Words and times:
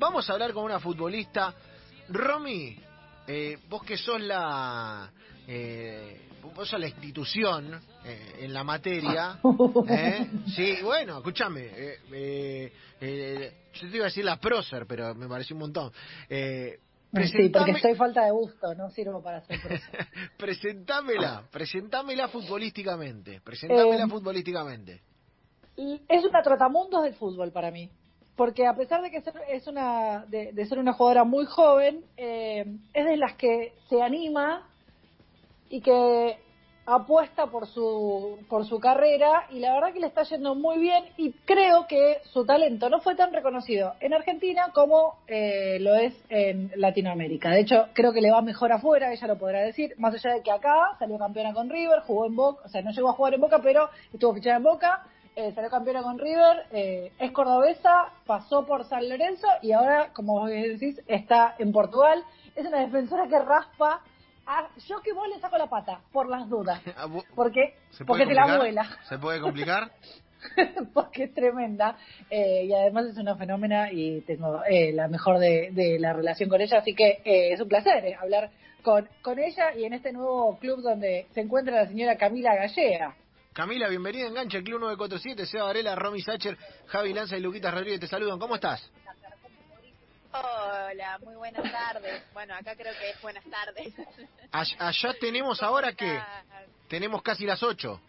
vamos 0.00 0.28
a 0.28 0.32
hablar 0.32 0.52
con 0.52 0.64
una 0.64 0.80
futbolista. 0.80 1.54
Romy, 2.08 2.76
eh, 3.26 3.58
vos 3.68 3.84
que 3.84 3.96
sos 3.96 4.20
la... 4.20 5.10
Eh, 5.46 6.26
vos 6.54 6.68
sos 6.68 6.80
la 6.80 6.88
institución 6.88 7.80
eh, 8.04 8.38
en 8.40 8.52
la 8.52 8.64
materia. 8.64 9.38
¿eh? 9.88 10.26
Sí, 10.56 10.78
bueno, 10.82 11.18
escúchame. 11.18 11.60
Eh, 11.66 11.98
eh, 12.12 12.72
eh, 13.00 13.52
yo 13.74 13.90
te 13.90 13.96
iba 13.96 14.06
a 14.06 14.08
decir 14.08 14.24
la 14.24 14.40
prócer, 14.40 14.86
pero 14.86 15.14
me 15.14 15.28
pareció 15.28 15.54
un 15.54 15.60
montón. 15.60 15.92
Eh, 16.28 16.80
Sí, 17.12 17.16
porque 17.16 17.26
presentame- 17.26 17.74
estoy 17.76 17.94
falta 17.96 18.24
de 18.24 18.30
gusto, 18.30 18.72
no 18.76 18.88
sirvo 18.90 19.20
para 19.20 19.38
hacer 19.38 19.58
presentámela, 20.38 21.42
presentámela 21.50 22.28
futbolísticamente. 22.28 23.40
Presentámela 23.40 24.06
futbolísticamente. 24.06 25.00
Es 26.08 26.24
una 26.24 26.40
tratamundos 26.40 27.02
del 27.02 27.14
fútbol 27.14 27.50
para 27.50 27.72
mí. 27.72 27.90
Porque 28.36 28.66
a 28.66 28.74
pesar 28.74 29.02
de 29.02 29.10
que 29.10 29.20
ser- 29.20 29.34
es 29.48 29.66
una 29.66 30.24
de, 30.26 30.64
ser 30.66 30.78
una 30.78 30.92
jugadora 30.94 31.24
muy 31.24 31.44
joven, 31.46 32.04
eh, 32.16 32.64
es 32.94 33.04
de 33.04 33.16
las 33.16 33.34
que 33.34 33.74
se 33.88 34.00
anima 34.02 34.66
y 35.68 35.80
que 35.80 36.38
apuesta 36.86 37.46
por 37.46 37.66
su 37.68 38.38
por 38.48 38.66
su 38.66 38.80
carrera 38.80 39.46
y 39.50 39.60
la 39.60 39.74
verdad 39.74 39.92
que 39.92 40.00
le 40.00 40.08
está 40.08 40.22
yendo 40.24 40.54
muy 40.56 40.78
bien 40.78 41.04
y 41.18 41.30
creo 41.44 41.86
que 41.86 42.16
su 42.32 42.44
talento 42.44 42.88
no 42.88 43.00
fue 43.00 43.14
tan 43.14 43.32
reconocido 43.32 43.94
en 44.00 44.12
Argentina 44.14 44.70
como 44.74 45.18
eh, 45.28 45.78
lo 45.80 45.94
es 45.94 46.14
en 46.30 46.72
Latinoamérica. 46.76 47.50
De 47.50 47.60
hecho, 47.60 47.88
creo 47.92 48.12
que 48.12 48.20
le 48.22 48.32
va 48.32 48.40
mejor 48.42 48.72
afuera, 48.72 49.12
ella 49.12 49.26
lo 49.28 49.38
podrá 49.38 49.60
decir, 49.60 49.94
más 49.98 50.14
allá 50.14 50.34
de 50.34 50.42
que 50.42 50.50
acá 50.50 50.96
salió 50.98 51.18
campeona 51.18 51.52
con 51.52 51.68
River, 51.68 52.00
jugó 52.00 52.26
en 52.26 52.34
Boca, 52.34 52.62
o 52.64 52.68
sea, 52.68 52.82
no 52.82 52.90
llegó 52.90 53.10
a 53.10 53.12
jugar 53.12 53.34
en 53.34 53.40
Boca, 53.42 53.60
pero 53.62 53.88
estuvo 54.12 54.34
fichada 54.34 54.56
en 54.56 54.64
Boca, 54.64 55.04
eh, 55.48 55.52
salió 55.54 55.70
campeona 55.70 56.02
con 56.02 56.18
River, 56.18 56.66
eh, 56.72 57.12
es 57.18 57.32
cordobesa, 57.32 58.10
pasó 58.26 58.66
por 58.66 58.84
San 58.84 59.08
Lorenzo 59.08 59.46
y 59.62 59.72
ahora, 59.72 60.10
como 60.12 60.40
vos 60.40 60.50
decís, 60.50 61.00
está 61.06 61.54
en 61.58 61.72
Portugal. 61.72 62.22
Es 62.54 62.66
una 62.66 62.80
defensora 62.80 63.26
que 63.28 63.38
raspa. 63.38 64.00
a- 64.46 64.68
yo 64.88 65.00
que 65.00 65.12
vos 65.12 65.28
le 65.28 65.38
saco 65.38 65.56
la 65.58 65.68
pata, 65.68 66.00
por 66.12 66.28
las 66.28 66.48
dudas. 66.48 66.80
Ah, 66.96 67.06
Porque, 67.36 67.74
¿Se 67.90 68.04
porque 68.04 68.26
te 68.26 68.34
la 68.34 68.58
vuela, 68.58 68.84
¿Se 69.08 69.16
puede 69.18 69.40
complicar? 69.40 69.90
porque 70.94 71.24
es 71.24 71.34
tremenda. 71.34 71.96
eh, 72.30 72.64
y 72.64 72.72
además 72.72 73.06
es 73.06 73.16
una 73.18 73.36
fenómena 73.36 73.92
y 73.92 74.22
tengo 74.22 74.62
eh, 74.64 74.92
la 74.92 75.06
mejor 75.08 75.38
de, 75.38 75.70
de 75.72 75.98
la 76.00 76.12
relación 76.14 76.48
con 76.48 76.60
ella. 76.60 76.78
Así 76.78 76.94
que 76.94 77.20
eh, 77.24 77.52
es 77.52 77.60
un 77.60 77.68
placer 77.68 78.04
eh, 78.04 78.16
hablar 78.20 78.50
con, 78.82 79.08
con 79.22 79.38
ella 79.38 79.74
y 79.76 79.84
en 79.84 79.92
este 79.92 80.12
nuevo 80.12 80.58
club 80.58 80.80
donde 80.82 81.26
se 81.34 81.40
encuentra 81.42 81.76
la 81.82 81.86
señora 81.86 82.16
Camila 82.16 82.54
Gallea. 82.56 83.14
Camila, 83.52 83.88
bienvenida 83.88 84.28
el 84.28 84.34
Club 84.64 84.80
947, 84.80 85.44
Seba 85.46 85.64
Varela, 85.64 85.94
Romy 85.96 86.22
Sacher, 86.22 86.56
Javi 86.86 87.12
Lanza 87.12 87.36
y 87.36 87.40
Luquita 87.40 87.70
Rodríguez 87.70 88.00
te 88.00 88.06
saludan. 88.06 88.38
¿Cómo 88.38 88.54
estás? 88.54 88.88
Hola, 90.32 91.18
muy 91.24 91.34
buenas 91.34 91.62
tardes. 91.72 92.22
Bueno, 92.32 92.54
acá 92.54 92.76
creo 92.76 92.92
que 92.96 93.10
es 93.10 93.20
buenas 93.20 93.44
tardes. 93.46 93.92
All- 94.52 94.76
allá 94.78 95.14
tenemos 95.20 95.60
ahora 95.62 95.92
que 95.94 96.20
tenemos 96.88 97.20
casi 97.22 97.44
las 97.44 97.60
8. 97.60 98.00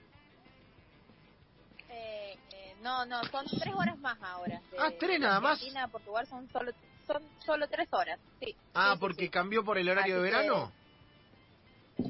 Eh, 1.89 2.37
eh, 2.53 2.75
no, 2.81 3.03
no, 3.05 3.23
son 3.25 3.45
tres 3.59 3.73
horas 3.73 3.97
más 3.97 4.19
ahora. 4.21 4.61
De- 4.71 4.77
Ah, 4.77 4.91
¿tres 4.99 5.19
nada 5.19 5.39
más? 5.39 5.53
Argentina 5.53 5.87
Portugal 5.87 6.27
son 6.27 6.47
solo, 6.51 6.71
son 7.07 7.23
solo 7.43 7.67
tres 7.67 7.87
horas, 7.91 8.19
sí. 8.39 8.55
Ah, 8.75 8.91
Sí, 8.93 8.99
porque 8.99 9.23
sí. 9.23 9.29
cambió 9.29 9.63
por 9.63 9.79
el 9.79 9.89
horario 9.89 10.21
de 10.21 10.29
que- 10.29 10.35
verano. 10.35 10.71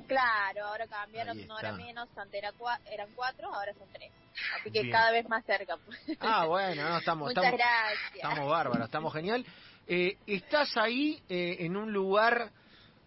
Claro, 0.08 0.66
ahora 0.66 0.88
cambiaron 0.88 1.40
está. 1.40 1.72
menos, 1.72 2.10
antes 2.18 2.38
era 2.42 2.52
cua- 2.54 2.80
eran 2.92 3.10
cuatro, 3.16 3.54
ahora 3.54 3.74
son 3.74 3.88
tres. 3.94 4.12
Así 4.60 4.70
que 4.72 4.82
Bien. 4.82 4.92
cada 4.92 5.12
vez 5.12 5.28
más 5.30 5.46
cerca. 5.46 5.78
Ah, 6.20 6.46
bueno, 6.46 6.90
no, 6.90 6.98
estamos, 6.98 7.30
Muchas 7.30 7.44
estamos, 7.46 7.60
gracias. 7.60 8.16
estamos 8.16 8.50
bárbaros, 8.50 8.86
estamos 8.86 9.14
genial. 9.14 9.46
Eh, 9.88 10.18
estás 10.28 10.76
ahí 10.78 11.22
eh, 11.30 11.58
en 11.60 11.78
un 11.78 11.94
lugar 11.94 12.52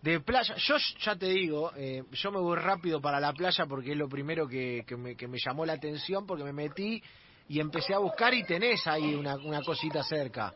de 0.01 0.21
playa. 0.21 0.55
Yo 0.57 0.77
ya 1.01 1.17
te 1.17 1.27
digo, 1.27 1.73
eh, 1.77 2.03
yo 2.11 2.31
me 2.33 2.39
voy 2.41 2.57
rápido 2.59 3.01
para 3.01 3.21
la 3.21 3.33
playa 3.33 3.67
porque 3.67 3.93
es 3.93 3.97
lo 3.99 4.09
primero 4.09 4.47
que, 4.49 4.83
que 4.87 4.97
me, 4.97 5.15
que 5.17 5.29
me 5.29 5.39
llamó 5.45 5.65
la 5.67 5.75
atención 5.75 6.27
porque 6.27 6.45
me 6.45 6.53
metí 6.53 7.03
y 7.49 7.61
empecé 7.61 7.93
a 7.95 7.99
buscar 7.99 8.33
y 8.33 8.45
tenés 8.45 8.87
ahí 8.87 9.15
una, 9.15 9.35
una 9.37 9.61
cosita 9.63 10.03
cerca. 10.03 10.53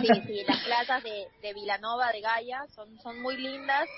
Sí, 0.00 0.08
sí, 0.26 0.44
las 0.46 0.62
playas 0.64 1.02
de, 1.02 1.26
de 1.42 1.54
Vilanova 1.54 2.12
de 2.12 2.20
Gaia 2.20 2.64
son, 2.74 2.96
son 3.00 3.20
muy 3.20 3.36
lindas. 3.36 3.88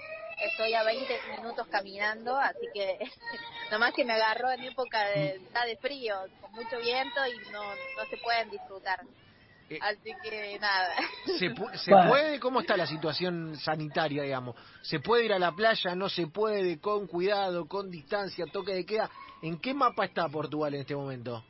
Estoy 0.40 0.72
a 0.74 0.84
20 0.84 1.18
minutos 1.36 1.66
caminando, 1.68 2.36
así 2.36 2.66
que 2.72 2.98
nomás 3.70 3.92
que 3.94 4.04
me 4.04 4.12
agarró 4.14 4.50
en 4.50 4.64
época 4.64 5.04
de, 5.08 5.36
está 5.36 5.64
de 5.64 5.76
frío, 5.78 6.14
con 6.40 6.52
mucho 6.52 6.78
viento 6.78 7.20
y 7.26 7.50
no, 7.52 7.62
no 7.62 8.04
se 8.08 8.16
pueden 8.18 8.50
disfrutar. 8.50 9.00
Eh. 9.70 9.78
Así 9.82 10.12
que 10.22 10.58
nada. 10.58 10.94
¿Se, 11.38 11.50
pu- 11.50 11.74
se 11.84 11.90
Bueno. 11.92 12.08
puede? 12.08 12.40
¿Cómo 12.40 12.60
está 12.60 12.76
la 12.76 12.86
situación 12.86 13.56
sanitaria, 13.56 14.22
digamos? 14.22 14.56
¿Se 14.82 15.00
puede 15.00 15.26
ir 15.26 15.32
a 15.32 15.38
la 15.38 15.52
playa? 15.52 15.94
¿No 15.94 16.08
se 16.08 16.26
puede? 16.28 16.80
¿Con 16.80 17.06
cuidado? 17.06 17.66
¿Con 17.68 17.90
distancia? 17.90 18.46
¿Toque 18.50 18.72
de 18.72 18.86
queda? 18.86 19.10
¿En 19.42 19.60
qué 19.60 19.74
mapa 19.74 20.04
está 20.06 20.26
Portugal 20.28 20.74
en 20.74 20.80
este 20.80 20.96
momento? 20.96 21.44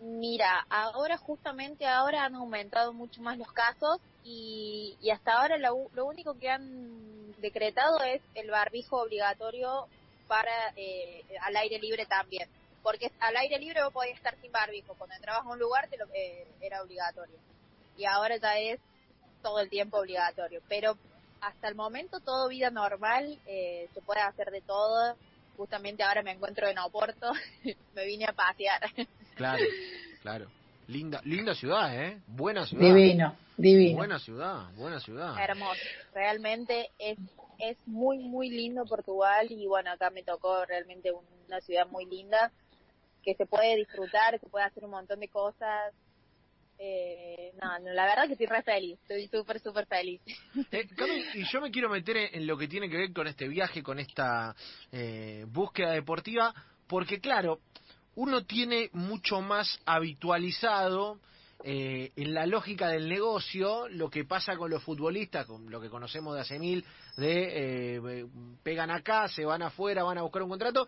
Mira, 0.00 0.66
ahora 0.68 1.16
justamente 1.16 1.86
ahora 1.86 2.24
han 2.24 2.34
aumentado 2.34 2.92
mucho 2.92 3.20
más 3.22 3.38
los 3.38 3.50
casos 3.52 3.98
y, 4.24 4.96
y 5.00 5.10
hasta 5.10 5.32
ahora 5.34 5.56
lo, 5.58 5.74
u- 5.74 5.90
lo 5.94 6.06
único 6.06 6.36
que 6.38 6.50
han 6.50 7.21
decretado 7.42 8.00
es 8.02 8.22
el 8.34 8.50
barbijo 8.50 9.02
obligatorio 9.02 9.86
para 10.26 10.72
eh, 10.76 11.24
al 11.42 11.56
aire 11.56 11.78
libre 11.78 12.06
también. 12.06 12.48
Porque 12.82 13.12
al 13.20 13.36
aire 13.36 13.58
libre 13.58 13.84
vos 13.84 13.92
podías 13.92 14.16
estar 14.16 14.34
sin 14.40 14.50
barbijo. 14.50 14.94
Cuando 14.94 15.14
entrabas 15.14 15.44
a 15.44 15.48
un 15.50 15.58
lugar 15.58 15.88
te 15.88 15.98
lo, 15.98 16.06
eh, 16.14 16.46
era 16.60 16.82
obligatorio. 16.82 17.36
Y 17.96 18.06
ahora 18.06 18.36
ya 18.38 18.58
es 18.58 18.80
todo 19.42 19.60
el 19.60 19.68
tiempo 19.68 19.98
obligatorio. 19.98 20.62
Pero 20.68 20.96
hasta 21.42 21.68
el 21.68 21.74
momento 21.74 22.20
todo 22.20 22.48
vida 22.48 22.70
normal, 22.70 23.38
eh, 23.46 23.88
se 23.92 24.00
puede 24.00 24.20
hacer 24.20 24.50
de 24.50 24.62
todo. 24.62 25.16
Justamente 25.56 26.02
ahora 26.02 26.22
me 26.22 26.32
encuentro 26.32 26.66
en 26.66 26.78
Oporto, 26.78 27.32
me 27.94 28.06
vine 28.06 28.24
a 28.24 28.32
pasear. 28.32 28.80
Claro, 29.34 29.64
claro. 30.22 30.46
Linda, 30.88 31.20
linda 31.24 31.54
ciudad, 31.54 31.94
¿eh? 31.94 32.20
Buena 32.26 32.66
ciudad. 32.66 32.94
Divino, 32.94 33.36
divino. 33.56 33.96
Buena 33.96 34.18
ciudad, 34.18 34.72
buena 34.74 35.00
ciudad. 35.00 35.36
Hermoso, 35.38 35.80
realmente 36.14 36.90
es 36.98 37.18
es 37.58 37.76
muy 37.86 38.18
muy 38.18 38.50
lindo 38.50 38.84
Portugal 38.84 39.46
y 39.50 39.66
bueno 39.66 39.92
acá 39.92 40.10
me 40.10 40.22
tocó 40.22 40.64
realmente 40.64 41.12
una 41.46 41.60
ciudad 41.60 41.86
muy 41.88 42.06
linda 42.06 42.50
que 43.22 43.34
se 43.34 43.46
puede 43.46 43.76
disfrutar, 43.76 44.38
se 44.40 44.48
puede 44.48 44.64
hacer 44.64 44.84
un 44.84 44.90
montón 44.90 45.20
de 45.20 45.28
cosas. 45.28 45.94
Eh, 46.78 47.52
no, 47.62 47.78
no, 47.78 47.92
la 47.92 48.06
verdad 48.06 48.26
que 48.26 48.32
estoy 48.32 48.46
re 48.46 48.62
feliz, 48.62 48.98
estoy 49.02 49.28
súper 49.28 49.60
súper 49.60 49.86
feliz. 49.86 50.20
Eh, 50.72 50.88
Cami, 50.96 51.22
y 51.34 51.44
yo 51.44 51.60
me 51.60 51.70
quiero 51.70 51.88
meter 51.88 52.16
en, 52.16 52.34
en 52.34 52.46
lo 52.46 52.56
que 52.58 52.66
tiene 52.66 52.90
que 52.90 52.96
ver 52.96 53.12
con 53.12 53.28
este 53.28 53.46
viaje, 53.46 53.82
con 53.82 54.00
esta 54.00 54.56
eh, 54.90 55.44
búsqueda 55.48 55.92
deportiva, 55.92 56.52
porque 56.88 57.20
claro, 57.20 57.60
uno 58.16 58.44
tiene 58.44 58.90
mucho 58.92 59.40
más 59.40 59.78
habitualizado 59.86 61.20
eh, 61.64 62.12
en 62.16 62.34
la 62.34 62.46
lógica 62.46 62.88
del 62.88 63.08
negocio 63.08 63.88
lo 63.88 64.10
que 64.10 64.24
pasa 64.24 64.56
con 64.56 64.70
los 64.70 64.82
futbolistas, 64.82 65.46
con 65.46 65.70
lo 65.70 65.80
que 65.80 65.88
conocemos 65.88 66.34
de 66.34 66.40
hace 66.40 66.58
mil, 66.58 66.84
de 67.16 67.96
eh, 67.96 68.26
pegan 68.62 68.90
acá, 68.90 69.28
se 69.28 69.44
van 69.44 69.62
afuera, 69.62 70.02
van 70.02 70.18
a 70.18 70.22
buscar 70.22 70.42
un 70.42 70.48
contrato. 70.48 70.86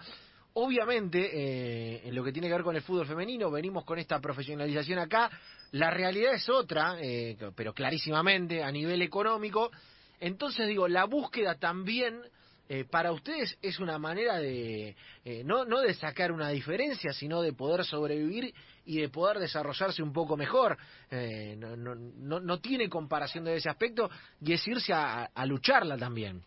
Obviamente, 0.56 1.30
eh, 1.32 2.02
en 2.04 2.14
lo 2.14 2.22
que 2.22 2.30
tiene 2.30 2.46
que 2.46 2.54
ver 2.54 2.62
con 2.62 2.76
el 2.76 2.82
fútbol 2.82 3.08
femenino, 3.08 3.50
venimos 3.50 3.84
con 3.84 3.98
esta 3.98 4.20
profesionalización 4.20 5.00
acá. 5.00 5.28
La 5.72 5.90
realidad 5.90 6.34
es 6.34 6.48
otra, 6.48 6.96
eh, 7.00 7.36
pero 7.56 7.74
clarísimamente 7.74 8.62
a 8.62 8.70
nivel 8.70 9.02
económico. 9.02 9.72
Entonces 10.20 10.68
digo, 10.68 10.86
la 10.86 11.06
búsqueda 11.06 11.56
también 11.58 12.22
eh, 12.68 12.84
para 12.84 13.12
ustedes 13.12 13.58
es 13.60 13.78
una 13.78 13.98
manera 13.98 14.38
de, 14.38 14.96
eh, 15.24 15.42
no, 15.44 15.64
no 15.64 15.80
de 15.80 15.92
sacar 15.94 16.32
una 16.32 16.48
diferencia, 16.48 17.12
sino 17.12 17.42
de 17.42 17.52
poder 17.52 17.84
sobrevivir 17.84 18.54
y 18.86 19.00
de 19.00 19.08
poder 19.08 19.38
desarrollarse 19.38 20.02
un 20.02 20.12
poco 20.12 20.36
mejor. 20.36 20.78
Eh, 21.10 21.54
no, 21.56 21.76
no, 21.76 21.94
no, 21.94 22.40
no 22.40 22.60
tiene 22.60 22.88
comparación 22.88 23.44
de 23.44 23.56
ese 23.56 23.68
aspecto 23.68 24.08
y 24.40 24.54
es 24.54 24.66
irse 24.66 24.92
a, 24.92 25.24
a 25.24 25.46
lucharla 25.46 25.98
también. 25.98 26.42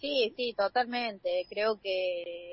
Sí, 0.00 0.32
sí, 0.36 0.54
totalmente. 0.54 1.46
Creo 1.48 1.80
que, 1.80 2.52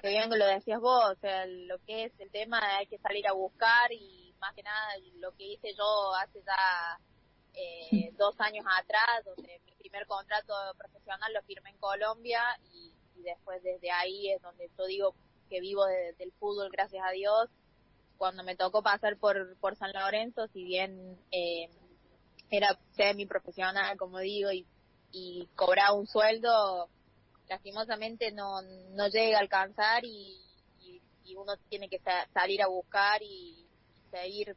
que 0.00 0.08
bien 0.08 0.30
lo 0.30 0.46
decías 0.46 0.80
vos, 0.80 1.04
o 1.04 1.20
sea, 1.20 1.46
lo 1.46 1.78
que 1.84 2.04
es 2.04 2.12
el 2.20 2.30
tema 2.30 2.60
hay 2.76 2.86
que 2.86 2.98
salir 2.98 3.26
a 3.26 3.32
buscar 3.32 3.92
y 3.92 4.32
más 4.40 4.54
que 4.54 4.62
nada 4.62 4.92
lo 5.18 5.32
que 5.36 5.44
hice 5.44 5.74
yo 5.76 6.14
hace 6.14 6.40
ya 6.46 6.98
eh, 7.54 8.12
dos 8.16 8.38
años 8.40 8.64
atrás, 8.66 9.24
donde 9.24 9.60
mi 9.66 9.72
primer 9.88 10.06
contrato 10.06 10.52
profesional 10.76 11.32
lo 11.32 11.42
firmé 11.42 11.70
en 11.70 11.78
Colombia 11.78 12.42
y, 12.72 12.92
después 13.22 13.62
desde 13.62 13.90
ahí 13.90 14.30
es 14.30 14.40
donde 14.42 14.70
yo 14.78 14.86
digo 14.86 15.14
que 15.50 15.60
vivo 15.60 15.84
de- 15.86 16.12
del 16.18 16.30
fútbol, 16.32 16.70
gracias 16.70 17.02
a 17.04 17.10
Dios. 17.10 17.48
Cuando 18.16 18.42
me 18.44 18.54
tocó 18.56 18.82
pasar 18.82 19.16
por, 19.18 19.56
por 19.58 19.76
San 19.76 19.92
Lorenzo, 19.92 20.46
si 20.48 20.62
bien 20.64 21.18
eh, 21.32 21.68
era 22.50 22.78
semi 22.96 23.26
profesional, 23.26 23.96
como 23.96 24.18
digo, 24.20 24.52
y 24.52 24.66
y 25.10 25.46
cobraba 25.56 25.94
un 25.94 26.06
sueldo, 26.06 26.88
lastimosamente 27.48 28.30
no, 28.32 28.60
no 28.90 29.08
llega 29.08 29.38
a 29.38 29.40
alcanzar 29.40 30.04
y, 30.04 30.38
y, 31.24 31.34
uno 31.34 31.56
tiene 31.70 31.88
que 31.88 31.98
sa- 32.00 32.26
salir 32.34 32.60
a 32.62 32.66
buscar 32.68 33.22
y 33.22 33.66
seguir 34.10 34.54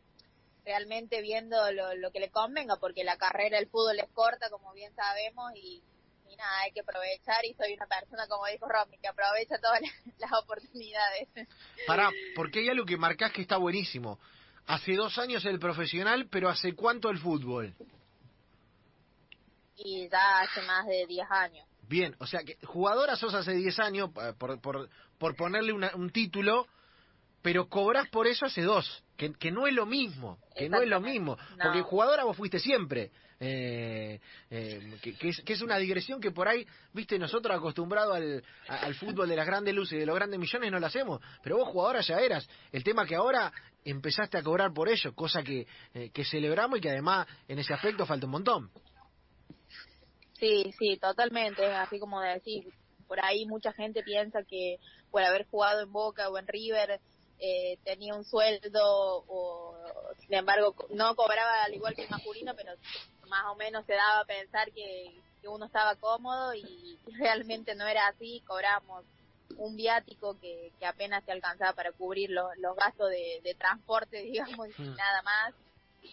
realmente 0.65 1.21
viendo 1.21 1.71
lo, 1.71 1.95
lo 1.95 2.11
que 2.11 2.19
le 2.19 2.29
convenga, 2.29 2.77
porque 2.77 3.03
la 3.03 3.17
carrera 3.17 3.57
del 3.57 3.67
fútbol 3.67 3.99
es 3.99 4.09
corta, 4.13 4.49
como 4.49 4.73
bien 4.73 4.93
sabemos, 4.95 5.51
y, 5.55 5.81
y 6.29 6.35
nada, 6.35 6.59
hay 6.63 6.71
que 6.71 6.81
aprovechar 6.81 7.43
y 7.45 7.53
soy 7.53 7.73
una 7.73 7.87
persona, 7.87 8.27
como 8.27 8.45
dijo 8.47 8.67
Romy, 8.67 8.97
que 8.97 9.07
aprovecha 9.07 9.57
todas 9.59 9.81
las, 10.19 10.31
oportunidades. 10.33 11.27
Pará, 11.87 12.09
porque 12.35 12.59
hay 12.59 12.69
algo 12.69 12.85
que 12.85 12.97
marcás 12.97 13.31
que 13.31 13.41
está 13.41 13.57
buenísimo. 13.57 14.19
Hace 14.67 14.95
dos 14.95 15.17
años 15.17 15.43
el 15.45 15.59
profesional, 15.59 16.27
pero 16.29 16.49
¿hace 16.49 16.73
cuánto 16.75 17.09
el 17.09 17.17
fútbol? 17.17 17.73
Y 19.75 20.07
ya 20.09 20.41
hace 20.41 20.61
más 20.61 20.85
de 20.85 21.07
10 21.07 21.27
años. 21.31 21.67
Bien, 21.87 22.15
o 22.19 22.27
sea 22.27 22.43
que 22.43 22.57
jugadora 22.63 23.15
sos 23.15 23.33
hace 23.33 23.53
10 23.53 23.79
años, 23.79 24.11
por, 24.37 24.61
por, 24.61 24.89
por 25.17 25.35
ponerle 25.35 25.73
un 25.73 26.09
título, 26.11 26.67
pero 27.41 27.67
cobrás 27.67 28.07
por 28.09 28.27
eso 28.27 28.45
hace 28.45 28.61
dos, 28.61 29.03
que, 29.21 29.33
que 29.33 29.51
no 29.51 29.67
es 29.67 29.73
lo 29.75 29.85
mismo, 29.85 30.39
que 30.55 30.67
no 30.67 30.81
es 30.81 30.89
lo 30.89 30.99
mismo, 30.99 31.37
porque 31.61 31.83
jugadora 31.83 32.23
vos 32.23 32.35
fuiste 32.35 32.57
siempre, 32.57 33.11
eh, 33.39 34.19
eh, 34.49 34.97
que, 34.99 35.29
es, 35.29 35.41
que, 35.41 35.53
es, 35.53 35.61
una 35.61 35.77
digresión 35.77 36.19
que 36.19 36.31
por 36.31 36.47
ahí, 36.47 36.65
viste, 36.91 37.19
nosotros 37.19 37.55
acostumbrados 37.55 38.15
al, 38.15 38.43
al 38.67 38.95
fútbol 38.95 39.29
de 39.29 39.35
las 39.35 39.45
grandes 39.45 39.75
luces 39.75 39.93
y 39.93 39.99
de 39.99 40.07
los 40.07 40.15
grandes 40.15 40.39
millones 40.39 40.71
no 40.71 40.79
lo 40.79 40.87
hacemos, 40.87 41.21
pero 41.43 41.57
vos 41.57 41.67
jugadora 41.69 42.01
ya 42.01 42.19
eras, 42.19 42.49
el 42.71 42.83
tema 42.83 43.05
que 43.05 43.13
ahora 43.13 43.53
empezaste 43.85 44.39
a 44.39 44.41
cobrar 44.41 44.73
por 44.73 44.89
ello, 44.89 45.13
cosa 45.13 45.43
que, 45.43 45.67
eh, 45.93 46.09
que 46.11 46.25
celebramos 46.25 46.79
y 46.79 46.81
que 46.81 46.89
además 46.89 47.27
en 47.47 47.59
ese 47.59 47.75
aspecto 47.75 48.07
falta 48.07 48.25
un 48.25 48.31
montón. 48.31 48.71
Sí, 50.33 50.73
sí, 50.79 50.97
totalmente, 50.97 51.63
así 51.67 51.99
como 51.99 52.21
decir, 52.21 52.73
por 53.07 53.23
ahí 53.23 53.45
mucha 53.45 53.71
gente 53.71 54.01
piensa 54.01 54.39
que 54.41 54.77
por 55.11 55.21
haber 55.21 55.45
jugado 55.45 55.81
en 55.81 55.91
Boca 55.91 56.27
o 56.29 56.39
en 56.39 56.47
River 56.47 56.99
eh, 57.43 57.77
tenía 57.83 58.13
un 58.13 58.23
sueldo 58.23 59.25
o 59.27 59.75
sin 60.19 60.35
embargo 60.35 60.75
no 60.91 61.15
cobraba 61.15 61.63
al 61.63 61.73
igual 61.73 61.95
que 61.95 62.03
el 62.03 62.09
masculino, 62.09 62.53
pero 62.55 62.73
más 63.27 63.45
o 63.51 63.55
menos 63.55 63.85
se 63.85 63.93
daba 63.93 64.19
a 64.19 64.25
pensar 64.25 64.71
que, 64.71 65.11
uno 65.43 65.65
estaba 65.65 65.95
cómodo 65.95 66.53
y 66.53 66.99
realmente 67.17 67.73
no 67.73 67.87
era 67.87 68.05
así, 68.05 68.43
cobramos 68.45 69.03
un 69.57 69.75
viático 69.75 70.39
que, 70.39 70.71
que 70.79 70.85
apenas 70.85 71.23
se 71.25 71.31
alcanzaba 71.31 71.73
para 71.73 71.91
cubrir 71.91 72.29
los, 72.29 72.55
los 72.59 72.75
gastos 72.75 73.09
de, 73.09 73.41
de 73.43 73.55
transporte, 73.55 74.21
digamos, 74.21 74.67
y 74.77 74.81
hmm. 74.83 74.95
nada 74.95 75.21
más. 75.23 75.53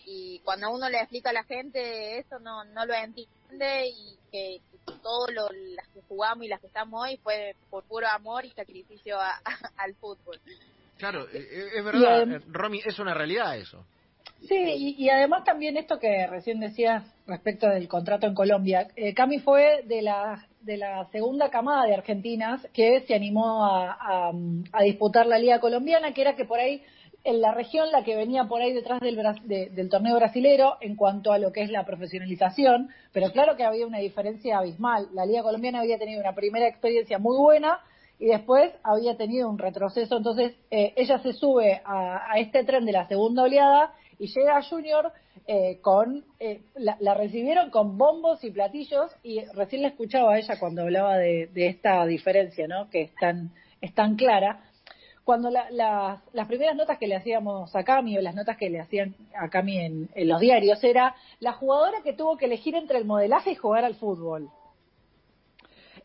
Y 0.07 0.41
cuando 0.45 0.71
uno 0.71 0.89
le 0.89 0.99
explica 0.99 1.29
a 1.29 1.35
la 1.35 1.45
gente 1.45 2.19
eso, 2.19 2.39
no, 2.39 2.65
no 2.65 2.87
lo 2.87 2.95
entiende 2.95 3.89
y 3.89 4.19
que, 4.33 4.61
todo 5.03 5.27
lo, 5.29 5.49
las 5.51 5.87
que 5.89 6.01
jugamos 6.09 6.45
y 6.45 6.49
las 6.49 6.61
que 6.61 6.67
estamos 6.69 7.03
hoy 7.03 7.19
fue 7.19 7.55
por 7.69 7.85
puro 7.85 8.07
amor 8.09 8.47
y 8.47 8.51
sacrificio 8.53 9.19
al 9.77 9.95
fútbol. 9.97 10.41
Claro, 10.99 11.29
eh, 11.33 11.47
eh, 11.51 11.65
es 11.77 11.85
verdad, 11.85 12.31
eh, 12.31 12.41
Romy, 12.49 12.81
es 12.85 12.99
una 12.99 13.15
realidad 13.15 13.57
eso. 13.57 13.87
Sí, 14.49 14.95
y, 14.99 15.09
además 15.09 15.45
también 15.45 15.77
esto 15.77 15.99
que 15.99 16.27
recién 16.27 16.61
decías 16.61 17.03
respecto 17.27 17.69
del 17.69 17.89
contrato 17.89 18.27
en 18.27 18.35
Colombia. 18.35 18.87
Cami 19.17 19.41
fue 19.41 19.83
de 19.85 20.01
la, 20.01 20.47
de 20.61 20.77
la 20.77 21.07
segunda 21.11 21.51
camada 21.51 21.87
de 21.87 21.95
argentinas 21.95 22.65
que 22.73 23.01
se 23.01 23.15
animó 23.15 23.65
a, 23.65 24.31
a, 24.73 24.83
disputar 24.83 25.27
la 25.27 25.39
Liga 25.39 25.59
Colombiana, 25.59 26.13
que 26.13 26.21
era 26.21 26.37
que 26.37 26.45
por 26.45 26.61
ahí 26.61 26.83
en 27.25 27.41
la 27.41 27.53
región 27.53 27.91
la 27.91 28.05
que 28.05 28.15
venía 28.15 28.45
por 28.45 28.63
ahí 28.63 28.73
detrás 28.73 29.01
del, 29.01 29.19
del 29.45 29.89
torneo 29.89 30.17
brasilero 30.17 30.77
en 30.81 30.95
cuanto 30.95 31.33
a 31.33 31.39
lo 31.39 31.53
que 31.53 31.63
es 31.63 31.71
la 31.71 31.85
profesionalización, 31.85 32.91
pero 33.13 33.33
claro 33.33 33.57
que 33.57 33.65
había 33.65 33.89
una 33.89 33.99
diferencia 33.99 34.59
abismal. 34.59 35.09
La 35.15 35.27
Liga 35.27 35.43
Colombiana 35.43 35.81
había 35.81 35.99
tenido 35.99 36.21
una 36.21 36.35
primera 36.35 36.69
experiencia 36.69 37.19
muy 37.19 37.37
buena 37.37 37.81
y 38.19 38.27
después 38.27 38.73
había 38.83 39.17
tenido 39.17 39.49
un 39.49 39.59
retroceso. 39.59 40.17
Entonces 40.17 40.55
eh, 40.71 40.93
ella 40.97 41.19
se 41.21 41.33
sube 41.33 41.81
a, 41.85 42.39
este 42.39 42.65
tren 42.65 42.85
de 42.85 42.93
la 42.93 43.07
segunda 43.07 43.45
oleada 43.45 43.95
y 44.19 44.27
llega 44.27 44.57
a 44.57 44.63
Junior 44.63 45.13
eh, 45.47 45.79
con, 45.81 46.25
eh, 46.41 46.61
la, 46.75 47.15
recibieron 47.15 47.71
con 47.71 47.97
bombos 47.97 48.43
y 48.43 48.51
platillos 48.51 49.11
y 49.23 49.41
recién 49.55 49.83
la 49.83 49.89
escuchaba 49.89 50.35
a 50.35 50.39
ella 50.39 50.59
cuando 50.59 50.83
hablaba 50.83 51.17
de, 51.17 51.49
esta 51.55 52.05
diferencia, 52.07 52.67
¿no? 52.67 52.91
Que 52.91 53.03
es 53.03 53.15
tan, 53.15 53.53
es 53.81 53.95
tan 53.95 54.17
clara. 54.17 54.65
Cuando 55.25 55.51
las 55.51 56.49
primeras 56.49 56.75
notas 56.75 56.97
que 56.97 57.07
le 57.07 57.15
hacíamos 57.15 57.77
a 57.77 57.85
Cami 57.85 58.17
o 58.17 58.23
las 58.23 58.35
notas 58.35 58.57
que 58.57 58.71
le 58.71 58.81
hacían 58.81 59.15
a 59.39 59.51
Cami 59.51 59.79
en 59.79 60.09
los 60.27 60.41
diarios 60.41 60.83
era 60.83 61.15
la 61.39 61.53
jugadora 61.53 61.99
que 62.03 62.15
tuvo 62.15 62.39
que 62.39 62.47
elegir 62.47 62.75
entre 62.75 62.97
el 62.97 63.05
modelaje 63.05 63.51
y 63.51 63.55
jugar 63.55 63.85
al 63.85 63.95
fútbol 63.95 64.49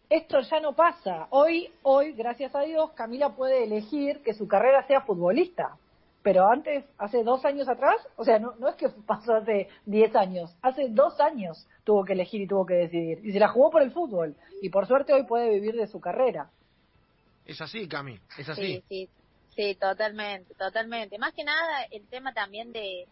esto 0.09 0.39
ya 0.41 0.59
no 0.59 0.73
pasa. 0.73 1.27
Hoy, 1.31 1.71
hoy, 1.83 2.13
gracias 2.13 2.53
a 2.55 2.61
Dios, 2.61 2.91
Camila 2.91 3.35
puede 3.35 3.63
elegir 3.63 4.21
que 4.21 4.33
su 4.33 4.47
carrera 4.47 4.85
sea 4.87 5.01
futbolista. 5.01 5.77
Pero 6.21 6.47
antes, 6.47 6.85
hace 6.97 7.21
dos 7.23 7.43
años 7.43 7.67
atrás, 7.67 7.97
o 8.15 8.23
sea, 8.23 8.39
no, 8.39 8.55
no 8.55 8.69
es 8.69 8.75
que 8.75 8.87
pasó 8.89 9.35
hace 9.35 9.67
diez 9.85 10.15
años, 10.15 10.55
hace 10.61 10.87
dos 10.87 11.19
años 11.19 11.67
tuvo 11.83 12.05
que 12.05 12.13
elegir 12.13 12.41
y 12.41 12.47
tuvo 12.47 12.65
que 12.65 12.75
decidir. 12.75 13.19
Y 13.25 13.33
se 13.33 13.39
la 13.39 13.49
jugó 13.49 13.69
por 13.69 13.81
el 13.81 13.91
fútbol. 13.91 14.35
Y 14.61 14.69
por 14.69 14.87
suerte 14.87 15.13
hoy 15.13 15.23
puede 15.23 15.49
vivir 15.49 15.75
de 15.75 15.87
su 15.87 15.99
carrera. 15.99 16.49
Es 17.45 17.59
así, 17.59 17.89
Cami, 17.89 18.17
es 18.37 18.47
así. 18.47 18.61
Sí, 18.61 18.83
sí, 18.87 19.09
sí, 19.53 19.75
totalmente, 19.75 20.53
totalmente. 20.55 21.17
Más 21.17 21.33
que 21.33 21.43
nada, 21.43 21.83
el 21.91 22.07
tema 22.07 22.33
también 22.33 22.71
de, 22.71 23.05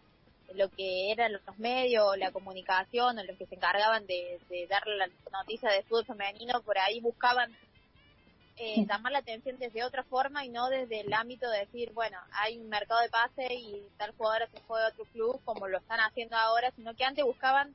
lo 0.54 0.68
que 0.70 1.12
eran 1.12 1.32
los 1.32 1.58
medios, 1.58 2.16
la 2.18 2.30
comunicación, 2.30 3.18
o 3.18 3.24
los 3.24 3.36
que 3.36 3.46
se 3.46 3.54
encargaban 3.54 4.06
de, 4.06 4.38
de 4.48 4.66
darle 4.66 4.96
la 4.96 5.08
noticia 5.32 5.70
de 5.70 5.82
fútbol 5.82 6.04
femenino, 6.04 6.62
por 6.62 6.78
ahí 6.78 7.00
buscaban 7.00 7.52
eh, 8.56 8.84
llamar 8.86 9.12
la 9.12 9.18
atención 9.18 9.58
desde 9.58 9.84
otra 9.84 10.02
forma 10.04 10.44
y 10.44 10.48
no 10.48 10.68
desde 10.68 11.00
el 11.00 11.12
ámbito 11.12 11.48
de 11.50 11.60
decir, 11.60 11.92
bueno, 11.92 12.18
hay 12.32 12.58
un 12.58 12.68
mercado 12.68 13.00
de 13.00 13.08
pase 13.08 13.48
y 13.54 13.86
tal 13.96 14.12
jugador 14.16 14.48
se 14.50 14.60
juega 14.62 14.86
a 14.86 14.90
otro 14.90 15.04
club 15.06 15.40
como 15.44 15.68
lo 15.68 15.78
están 15.78 16.00
haciendo 16.00 16.36
ahora, 16.36 16.70
sino 16.76 16.94
que 16.94 17.04
antes 17.04 17.24
buscaban 17.24 17.74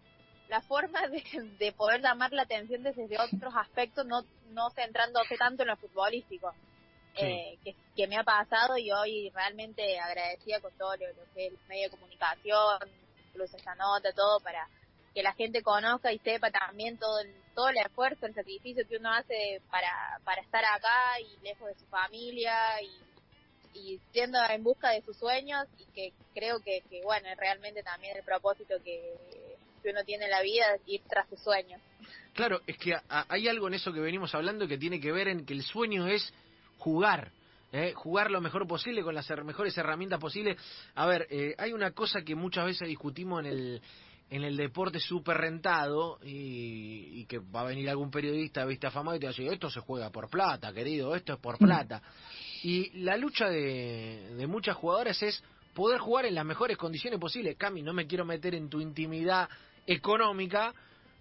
la 0.49 0.61
forma 0.61 1.07
de, 1.07 1.23
de 1.59 1.71
poder 1.71 2.01
llamar 2.01 2.31
la 2.31 2.43
atención 2.43 2.83
desde 2.83 3.19
otros 3.19 3.53
aspectos, 3.55 4.05
no, 4.05 4.23
no 4.51 4.69
centrándose 4.69 5.35
tanto 5.37 5.63
en 5.63 5.69
lo 5.69 5.77
futbolístico 5.77 6.53
eh, 7.17 7.57
que, 7.95 8.07
me 8.07 8.17
ha 8.17 8.23
pasado 8.23 8.77
y 8.77 8.91
hoy 8.91 9.29
realmente 9.31 9.99
agradecida 9.99 10.59
con 10.59 10.71
todo 10.77 10.91
lo, 10.93 11.05
que 11.33 11.47
es 11.47 11.53
el 11.53 11.59
medio 11.67 11.89
de 11.89 11.97
comunicación, 11.97 12.79
incluso 13.29 13.57
esa 13.57 13.75
nota, 13.75 14.11
todo 14.13 14.39
para 14.39 14.67
que 15.13 15.23
la 15.23 15.33
gente 15.33 15.63
conozca 15.63 16.13
y 16.13 16.19
sepa 16.19 16.51
también 16.51 16.97
todo 16.97 17.19
el, 17.21 17.33
todo 17.55 17.69
el 17.69 17.77
esfuerzo, 17.77 18.27
el 18.27 18.35
sacrificio 18.35 18.87
que 18.87 18.97
uno 18.97 19.11
hace 19.11 19.61
para, 19.71 20.19
para 20.23 20.41
estar 20.41 20.63
acá 20.63 21.19
y 21.19 21.43
lejos 21.43 21.67
de 21.67 21.75
su 21.75 21.85
familia 21.87 22.81
y, 22.81 23.79
y 23.79 23.99
siendo 24.11 24.37
en 24.49 24.63
busca 24.63 24.91
de 24.91 25.01
sus 25.01 25.17
sueños 25.17 25.65
y 25.79 25.85
que 25.91 26.13
creo 26.33 26.59
que, 26.59 26.81
que 26.89 27.03
bueno, 27.03 27.27
es 27.29 27.37
realmente 27.37 27.81
también 27.83 28.15
el 28.15 28.23
propósito 28.23 28.75
que, 28.83 29.15
que 29.81 29.89
uno 29.89 30.03
tiene 30.03 30.25
en 30.25 30.31
la 30.31 30.41
vida, 30.41 30.65
ir 30.85 31.01
tras 31.09 31.27
sus 31.29 31.39
sueños. 31.39 31.81
Claro, 32.33 32.61
es 32.67 32.77
que 32.77 32.95
hay 33.09 33.47
algo 33.47 33.67
en 33.67 33.73
eso 33.73 33.91
que 33.91 33.99
venimos 33.99 34.35
hablando 34.35 34.67
que 34.67 34.77
tiene 34.77 35.01
que 35.01 35.11
ver 35.11 35.27
en 35.27 35.45
que 35.45 35.53
el 35.53 35.63
sueño 35.63 36.07
es 36.07 36.31
jugar. 36.77 37.31
¿eh? 37.71 37.93
jugar 37.95 38.31
lo 38.31 38.41
mejor 38.41 38.67
posible 38.67 39.03
con 39.03 39.13
las 39.13 39.29
mejores 39.43 39.77
herramientas 39.77 40.19
posibles. 40.19 40.57
A 40.95 41.05
ver, 41.05 41.27
eh, 41.29 41.55
hay 41.57 41.73
una 41.73 41.91
cosa 41.91 42.21
que 42.21 42.35
muchas 42.35 42.65
veces 42.65 42.87
discutimos 42.87 43.41
en 43.41 43.45
el, 43.47 43.81
en 44.29 44.43
el 44.43 44.57
deporte 44.57 44.99
súper 44.99 45.37
rentado 45.37 46.19
y, 46.23 47.25
que 47.25 47.39
va 47.39 47.61
a 47.61 47.65
venir 47.65 47.89
algún 47.89 48.09
periodista 48.09 48.65
vista 48.65 48.87
afamado 48.87 49.17
y 49.17 49.19
te 49.19 49.25
va 49.25 49.31
a 49.31 49.33
decir, 49.33 49.51
esto 49.51 49.69
se 49.69 49.81
juega 49.81 50.09
por 50.09 50.29
plata, 50.29 50.71
querido, 50.73 51.15
esto 51.15 51.33
es 51.33 51.39
por 51.39 51.55
mm. 51.55 51.65
plata. 51.65 52.01
Y 52.63 52.89
la 53.01 53.17
lucha 53.17 53.49
de, 53.49 54.33
de 54.35 54.47
muchas 54.47 54.75
jugadoras 54.75 55.21
es 55.21 55.43
poder 55.73 55.99
jugar 55.99 56.25
en 56.25 56.35
las 56.35 56.45
mejores 56.45 56.77
condiciones 56.77 57.19
posibles. 57.19 57.55
Cami, 57.55 57.83
no 57.83 57.93
me 57.93 58.07
quiero 58.07 58.25
meter 58.25 58.55
en 58.55 58.69
tu 58.69 58.81
intimidad 58.81 59.47
económica, 59.85 60.73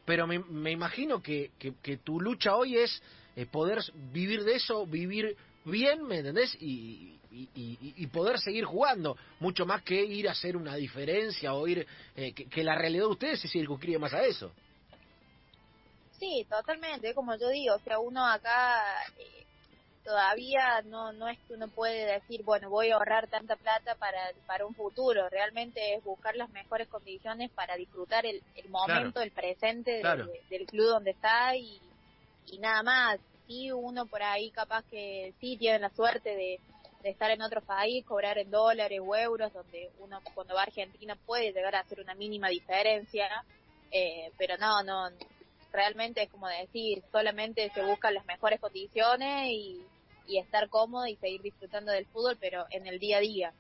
pero 0.07 0.27
me, 0.27 0.39
me 0.39 0.71
imagino 0.71 1.21
que, 1.21 1.51
que, 1.59 1.97
tu 1.99 2.21
lucha 2.21 2.55
hoy 2.55 2.77
es 2.77 3.03
eh, 3.37 3.47
poder 3.47 3.81
vivir 4.13 4.45
de 4.45 4.57
eso, 4.57 4.87
vivir 4.87 5.37
bien, 5.65 6.05
¿me 6.05 6.19
entendés? 6.19 6.57
Y, 6.61 7.17
y, 7.31 8.07
poder 8.07 8.39
seguir 8.39 8.65
jugando, 8.65 9.17
mucho 9.41 9.67
más 9.67 9.83
que 9.83 10.03
ir 10.03 10.29
a 10.29 10.33
hacer 10.33 10.57
una 10.57 10.75
diferencia 10.77 11.53
o 11.53 11.67
ir, 11.67 11.87
eh, 12.15 12.33
que, 12.33 12.65
la 12.65 12.75
realidad 12.75 13.05
de 13.05 13.11
ustedes 13.11 13.41
se 13.41 13.49
circunscribe 13.49 13.99
más 13.99 14.15
a 14.15 14.25
eso. 14.25 14.51
Sí, 16.19 16.47
totalmente, 16.49 17.13
como 17.13 17.37
yo 17.37 17.51
digo, 17.51 17.75
o 17.75 17.79
sea, 17.81 17.99
uno 17.99 18.25
acá 18.25 18.83
eh, 19.19 19.45
todavía 20.03 20.81
no, 20.87 21.13
no 21.13 21.29
es 21.29 21.39
que 21.41 21.53
uno 21.53 21.69
puede 21.69 22.07
decir, 22.07 22.43
bueno, 22.43 22.71
voy 22.71 22.91
a 22.91 22.95
ahorrar 22.95 23.29
tanta 23.29 23.57
plata 23.57 23.97
para, 23.97 24.33
para 24.47 24.65
un 24.65 24.75
futuro, 24.75 25.29
realmente 25.29 25.95
es 25.95 26.03
buscar 26.03 26.37
las 26.37 26.49
mejores 26.51 26.89
condiciones 26.89 27.51
para 27.51 27.77
disfrutar 27.77 28.25
el, 28.25 28.43
el 28.55 28.71
momento, 28.71 29.21
el 29.21 29.31
presente 29.31 30.03
del 30.49 30.67
club 30.67 30.87
donde 30.87 31.11
está 31.11 31.55
y, 31.55 31.83
y 32.47 32.59
nada 32.59 32.83
más 32.83 33.21
sí 33.47 33.71
uno 33.73 34.07
por 34.07 34.23
ahí 34.23 34.51
capaz 34.51 34.85
que 34.91 35.35
sí 35.41 35.57
tiene 35.57 35.79
la 35.79 35.91
suerte 35.91 36.31
de, 36.31 36.61
estar 37.05 37.31
en 37.31 37.41
otro 37.41 37.61
país, 37.61 38.05
cobrar 38.05 38.37
en 38.37 38.51
dólares 38.51 39.01
o 39.01 39.15
euros, 39.15 39.53
donde 39.53 39.91
uno 40.01 40.21
cuando 40.35 40.55
va 40.55 40.63
a 40.63 40.65
Argentina 40.65 41.17
puede 41.25 41.53
llegar 41.53 41.77
a 41.77 41.81
hacer 41.81 42.01
una 42.01 42.17
mínima 42.17 42.49
diferencia, 42.49 43.29
eh, 43.93 44.33
pero 44.37 44.57
no, 44.59 44.83
no, 44.83 45.09
realmente 45.73 46.25
es 46.25 46.31
como 46.31 46.49
decir, 46.49 47.05
solamente 47.13 47.71
se 47.71 47.85
buscan 47.85 48.13
las 48.13 48.27
mejores 48.27 48.61
condiciones 48.61 49.51
y, 49.53 49.81
y 50.27 50.39
estar 50.39 50.69
cómodo 50.69 51.07
y 51.07 51.15
seguir 51.17 51.43
disfrutando 51.43 51.93
del 51.93 52.07
fútbol, 52.07 52.37
pero 52.41 52.67
en 52.71 52.89
el 52.89 52.99
día 52.99 53.19
a 53.19 53.21
día. 53.21 53.53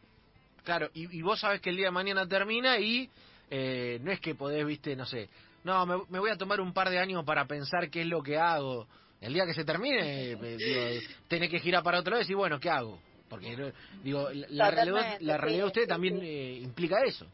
Claro, 0.64 0.90
y, 0.92 1.16
y 1.16 1.22
vos 1.22 1.38
sabés 1.38 1.60
que 1.60 1.70
el 1.70 1.76
día 1.76 1.86
de 1.86 1.92
mañana 1.92 2.26
termina 2.26 2.80
y 2.80 3.08
eh, 3.50 4.00
no 4.02 4.10
es 4.10 4.20
que 4.20 4.34
podés, 4.34 4.66
viste, 4.66 4.96
no 4.96 5.06
sé, 5.06 5.28
no, 5.66 5.84
me, 5.84 5.96
me 6.08 6.20
voy 6.20 6.30
a 6.30 6.36
tomar 6.36 6.60
un 6.60 6.72
par 6.72 6.88
de 6.88 6.98
años 7.00 7.24
para 7.24 7.44
pensar 7.46 7.90
qué 7.90 8.02
es 8.02 8.06
lo 8.06 8.22
que 8.22 8.38
hago. 8.38 8.86
El 9.20 9.34
día 9.34 9.44
que 9.44 9.52
se 9.52 9.64
termine, 9.64 9.98
eh, 10.32 10.36
digo, 10.36 10.80
tenés 11.26 11.50
que 11.50 11.58
girar 11.58 11.82
para 11.82 11.98
otro 11.98 12.12
lado 12.12 12.20
y 12.20 12.24
decir, 12.24 12.36
bueno, 12.36 12.60
¿qué 12.60 12.70
hago? 12.70 13.00
Porque, 13.28 13.56
no- 13.56 13.72
digo, 14.04 14.28
la, 14.30 14.70
realidad, 14.70 14.94
Totalmente, 14.94 15.24
la 15.24 15.36
realidad 15.36 15.62
de 15.64 15.66
usted 15.66 15.88
también 15.88 16.20
eh, 16.22 16.60
implica 16.62 16.98
eso. 17.04 17.26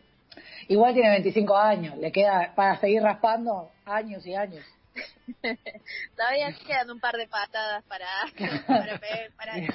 Igual 0.69 0.95
tiene 0.95 1.11
25 1.11 1.55
años, 1.55 1.99
le 1.99 2.11
queda 2.11 2.55
para 2.57 2.81
seguir 2.81 3.03
raspando 3.03 3.71
años 3.85 4.27
y 4.27 4.35
años. 4.35 4.65
Todavía 6.17 6.55
quedan 6.67 6.91
un 6.91 7.01
par 7.01 7.15
de 7.17 7.27
patadas 7.27 7.85
para, 7.85 8.07
para, 8.67 8.99
para 9.37 9.59
ir, 9.59 9.71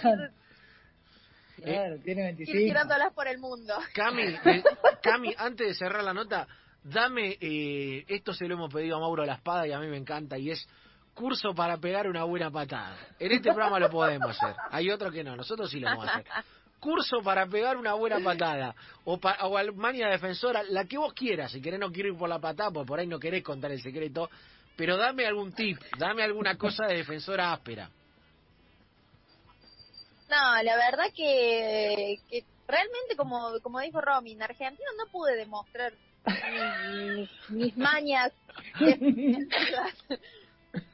Claro, 1.64 1.98
tiene 2.00 2.22
ir 2.32 2.36
25. 2.38 2.58
tirándolas 2.58 3.14
por 3.14 3.28
el 3.28 3.38
mundo. 3.38 3.76
Cami, 3.94 4.24
eh, 4.24 4.64
Cami, 5.04 5.36
antes 5.38 5.68
de 5.68 5.74
cerrar 5.76 6.04
la 6.04 6.14
nota, 6.14 6.48
dame, 6.90 7.38
eh, 7.40 8.06
esto 8.08 8.34
se 8.34 8.48
lo 8.48 8.56
hemos 8.56 8.74
pedido 8.74 8.98
a 8.98 9.00
Mauro 9.00 9.26
La 9.26 9.36
Espada 9.36 9.68
y 9.68 9.72
a 9.72 9.80
mí 9.80 9.88
me 9.88 9.98
encanta, 9.98 10.38
y 10.38 10.52
es 10.52 10.68
curso 11.14 11.54
para 11.54 11.78
pegar 11.78 12.08
una 12.08 12.24
buena 12.24 12.52
patada. 12.52 12.96
En 13.20 13.32
este 13.32 13.52
programa 13.52 13.80
lo 13.80 13.90
podemos 13.90 14.30
hacer, 14.30 14.56
hay 14.72 14.90
otro 14.90 15.12
que 15.12 15.24
no, 15.24 15.36
nosotros 15.36 15.70
sí 15.70 15.80
lo 15.80 15.88
vamos 15.88 16.08
a 16.08 16.16
hacer. 16.16 16.26
Curso 16.80 17.22
para 17.24 17.48
pegar 17.48 17.76
una 17.76 17.94
buena 17.94 18.20
patada, 18.20 18.76
o, 19.04 19.20
pa, 19.20 19.36
o 19.42 19.58
Almania 19.58 20.08
defensora, 20.10 20.62
la 20.64 20.86
que 20.86 20.98
vos 20.98 21.14
quieras, 21.14 21.52
si 21.52 21.60
querés 21.60 21.80
no 21.80 21.92
quiero 21.92 22.10
ir 22.10 22.18
por 22.18 22.30
la 22.30 22.40
patada, 22.40 22.72
porque 22.72 22.88
por 22.88 23.00
ahí 23.00 23.08
no 23.08 23.20
querés 23.20 23.44
contar 23.44 23.72
el 23.72 23.82
secreto, 23.82 24.30
pero 24.76 24.96
dame 24.96 25.26
algún 25.26 25.54
tip, 25.54 25.80
dame 25.98 26.24
alguna 26.24 26.56
cosa 26.56 26.86
de 26.86 26.98
defensora 26.98 27.52
áspera. 27.52 27.90
No, 30.30 30.62
la 30.62 30.76
verdad 30.76 31.06
que 31.16 32.20
realmente, 32.68 33.16
como, 33.16 33.60
como 33.62 33.80
dijo 33.80 34.02
Romy, 34.02 34.34
en 34.34 34.44
Argentina 34.44 34.90
no 34.98 35.10
pude 35.12 35.36
demostrar 35.36 35.94
mis, 36.92 37.30
mis 37.50 37.78
mañas. 37.78 38.34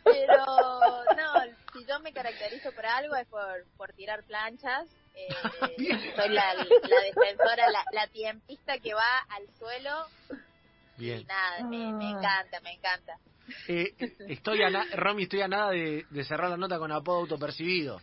Pero 0.03 0.45
no, 0.45 1.33
si 1.73 1.85
yo 1.85 1.99
me 1.99 2.13
caracterizo 2.13 2.71
por 2.71 2.85
algo 2.85 3.15
es 3.15 3.27
por, 3.27 3.65
por 3.77 3.93
tirar 3.93 4.23
planchas. 4.23 4.87
Eh, 5.15 5.27
soy 6.15 6.29
la, 6.29 6.53
la 6.55 6.63
defensora, 7.03 7.69
la, 7.69 7.83
la 7.91 8.07
tiempista 8.07 8.79
que 8.79 8.93
va 8.93 9.19
al 9.29 9.47
suelo 9.59 10.07
y 10.97 11.03
Bien. 11.05 11.27
nada, 11.27 11.63
me, 11.65 11.91
me 11.93 12.05
Ah. 12.05 12.11
encanta, 12.17 12.59
me 12.61 12.71
encanta. 12.73 13.17
Eh, 13.67 13.93
estoy 14.29 14.63
a 14.63 14.69
na- 14.69 14.87
Romy, 14.95 15.23
estoy 15.23 15.41
a 15.41 15.47
nada 15.47 15.69
de, 15.71 16.05
de 16.09 16.23
cerrar 16.23 16.49
la 16.49 16.57
nota 16.57 16.79
con 16.79 16.91
apodo 16.91 17.17
autopercibido. 17.19 18.01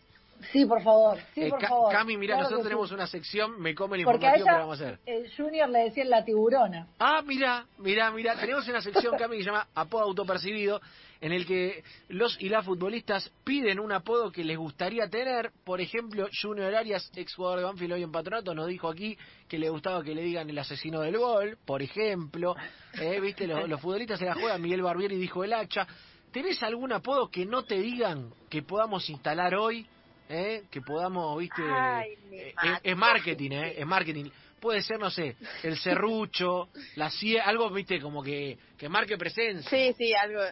Sí, 0.52 0.64
por 0.64 0.82
favor, 0.82 1.18
sí, 1.34 1.42
Eh, 1.42 1.50
por 1.50 1.60
favor. 1.60 1.92
Cami, 1.92 2.16
mira, 2.16 2.34
Claro 2.34 2.44
nosotros 2.44 2.64
tenemos 2.64 2.88
sí. 2.88 2.94
una 2.94 3.06
sección, 3.06 3.60
me 3.60 3.74
come 3.74 3.98
el 3.98 4.04
Porque 4.04 4.26
a 4.26 4.36
informativo 4.38 4.44
que 4.46 4.50
ella, 4.50 4.58
vamos 4.60 4.80
a 4.80 4.84
hacer. 4.84 4.98
el 5.06 5.30
Junior 5.36 5.68
le 5.68 5.78
decían 5.80 6.10
la 6.10 6.24
tiburona. 6.24 6.86
Ah, 6.98 7.22
mira, 7.26 7.66
mira, 7.78 8.10
mira, 8.10 8.36
tenemos 8.36 8.66
una 8.68 8.80
sección, 8.80 9.16
Cami, 9.18 9.36
que 9.36 9.42
se 9.44 9.50
llama 9.50 9.68
Apodo 9.74 10.04
Autopercibido, 10.04 10.80
en 11.20 11.32
el 11.32 11.44
que 11.46 11.84
los 12.08 12.40
y 12.40 12.48
las 12.48 12.64
futbolistas 12.64 13.30
piden 13.44 13.78
un 13.78 13.92
apodo 13.92 14.32
que 14.32 14.42
les 14.42 14.56
gustaría 14.56 15.06
tener. 15.08 15.52
Por 15.64 15.82
ejemplo, 15.82 16.26
Junior 16.40 16.74
Arias, 16.74 17.10
ex 17.14 17.34
jugador 17.34 17.58
de 17.58 17.64
Banfield 17.66 17.92
hoy 17.92 18.02
en 18.02 18.10
Patronato, 18.12 18.54
nos 18.54 18.66
dijo 18.68 18.88
aquí 18.88 19.18
que 19.46 19.58
le 19.58 19.68
gustaba 19.68 20.02
que 20.02 20.14
le 20.14 20.22
digan 20.22 20.48
el 20.48 20.58
asesino 20.58 21.00
del 21.02 21.18
gol, 21.18 21.58
por 21.66 21.82
ejemplo. 21.82 22.56
Eh, 22.98 23.20
Viste, 23.20 23.46
los, 23.46 23.68
los 23.68 23.80
futbolistas 23.80 24.18
se 24.18 24.24
la 24.24 24.34
juegan, 24.34 24.62
Miguel 24.62 24.80
Barbieri 24.80 25.16
dijo 25.18 25.44
el 25.44 25.52
hacha. 25.52 25.86
¿Tenés 26.32 26.62
algún 26.62 26.92
apodo 26.92 27.28
que 27.28 27.44
no 27.44 27.64
te 27.64 27.78
digan 27.80 28.32
que 28.48 28.62
podamos 28.62 29.10
instalar 29.10 29.54
hoy? 29.56 29.86
¿Eh? 30.32 30.62
Que 30.70 30.80
podamos, 30.80 31.36
viste... 31.38 31.60
Ay, 31.60 32.16
eh, 32.30 32.54
es, 32.84 32.96
marketing, 32.96 33.50
¿eh? 33.50 33.74
Es 33.78 33.86
marketing. 33.86 34.30
Puede 34.60 34.80
ser, 34.82 35.00
no 35.00 35.10
sé, 35.10 35.36
el 35.64 35.76
serrucho, 35.76 36.68
la 36.94 37.10
cie, 37.10 37.40
algo, 37.40 37.68
viste, 37.70 38.00
como 38.00 38.22
que, 38.22 38.56
que 38.78 38.88
marque 38.88 39.18
presencia. 39.18 39.68
Sí, 39.68 39.92
sí, 39.98 40.14
algo. 40.14 40.40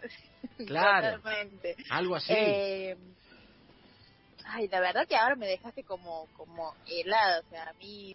Claro. 0.67 1.17
Totalmente. 1.17 1.77
Algo 1.91 2.15
así. 2.15 2.33
Eh, 2.33 2.97
ay, 4.45 4.69
la 4.69 4.79
verdad 4.81 5.07
que 5.07 5.17
ahora 5.17 5.35
me 5.35 5.49
dejaste 5.49 5.83
como 5.83 6.29
como 6.37 6.75
helada, 6.87 7.41
o 7.41 7.51
sea, 7.51 7.65
a 7.65 7.73
mí, 7.73 8.15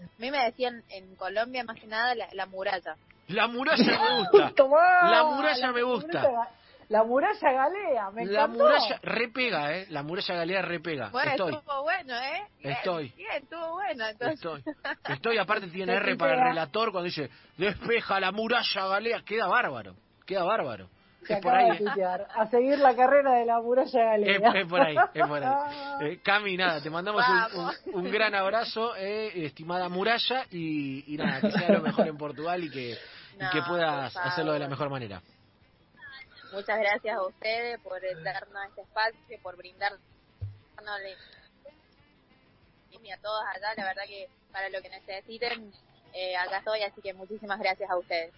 a 0.00 0.20
mí 0.20 0.30
me 0.30 0.44
decían 0.44 0.84
en 0.90 1.16
Colombia 1.16 1.64
más 1.64 1.78
que 1.78 1.88
nada 1.88 2.14
la, 2.14 2.28
la 2.32 2.46
muralla. 2.46 2.96
La 3.28 3.48
muralla 3.48 3.84
me 3.84 4.28
gusta. 4.30 4.52
La 5.10 5.24
muralla 5.24 5.72
me 5.72 5.82
gusta. 5.82 6.50
La 6.88 7.02
muralla 7.04 7.52
galea, 7.52 8.10
me 8.12 8.24
La 8.26 8.44
encantó. 8.44 8.62
muralla 8.64 9.00
repega, 9.02 9.76
¿eh? 9.76 9.86
La 9.90 10.02
muralla 10.04 10.34
galea 10.36 10.62
repega. 10.62 11.08
Bueno, 11.10 11.30
Estoy, 11.32 11.54
estuvo 11.54 11.82
bueno, 11.82 12.14
¿eh? 12.16 12.42
Bien, 12.60 12.74
Estoy. 12.76 13.08
Bien, 13.16 13.30
estuvo 13.42 13.72
bueno, 13.72 14.06
entonces. 14.06 14.34
estoy. 14.36 14.62
Estoy, 15.08 15.38
aparte 15.38 15.66
tiene 15.68 15.94
R 15.96 16.16
para 16.16 16.34
el 16.34 16.40
relator 16.40 16.92
cuando 16.92 17.06
dice, 17.06 17.28
despeja 17.56 18.20
la 18.20 18.30
muralla 18.30 18.86
galea. 18.86 19.22
Queda 19.24 19.46
bárbaro, 19.48 19.96
queda 20.24 20.44
bárbaro. 20.44 20.88
Se 21.26 21.34
Es 21.34 21.40
por 21.40 21.52
ahí. 21.56 21.76
A 22.36 22.46
seguir 22.46 22.78
la 22.78 22.94
carrera 22.94 23.32
de 23.32 23.46
la 23.46 23.60
muralla 23.60 24.14
Es, 24.14 24.40
galea. 24.40 24.60
es 24.60 24.66
por 24.68 24.80
ahí, 24.80 24.96
es 25.12 25.26
por 25.26 25.42
ahí. 25.42 25.54
Eh, 26.12 26.20
Cami, 26.22 26.56
nada, 26.56 26.80
te 26.80 26.88
mandamos 26.90 27.26
un, 27.26 27.34
Vamos. 27.36 27.82
un- 27.86 28.04
un 28.06 28.10
gran 28.12 28.32
abrazo, 28.34 28.94
eh, 28.96 29.32
estimada 29.46 29.88
Muralla, 29.88 30.44
y, 30.52 31.12
y 31.12 31.16
nada, 31.16 31.40
que 31.40 31.50
sea 31.50 31.70
lo 31.72 31.80
mejor 31.82 32.06
en 32.06 32.16
Portugal 32.18 32.62
y 32.62 32.70
que, 32.70 32.92
y 32.92 33.50
que 33.50 33.62
puedas 33.66 34.14
hacerlo 34.16 34.52
de 34.52 34.58
la 34.60 34.68
mejor 34.68 34.88
manera. 34.90 35.20
Muchas 36.52 36.78
gracias 36.78 37.16
a 37.16 37.26
ustedes 37.26 37.80
por 37.80 38.00
darnos 38.22 38.64
este 38.68 38.82
espacio, 38.82 39.38
por 39.42 39.56
brindarnos 39.56 40.00
y 43.06 43.10
a 43.10 43.18
todos 43.18 43.44
allá, 43.54 43.74
la 43.76 43.84
verdad 43.84 44.02
que 44.06 44.28
para 44.52 44.68
lo 44.68 44.80
que 44.80 44.88
necesiten, 44.88 45.72
eh, 46.12 46.36
acá 46.36 46.58
estoy, 46.58 46.82
así 46.82 47.00
que 47.00 47.14
muchísimas 47.14 47.58
gracias 47.58 47.90
a 47.90 47.96
ustedes. 47.96 48.32